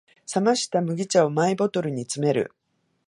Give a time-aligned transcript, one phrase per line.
[0.33, 2.55] 冷ました麦茶をマイボトルに詰める